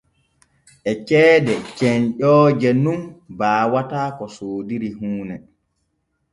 [0.91, 3.01] E ceede cenƴooje nun
[3.37, 5.35] baawata ko soodiri huune.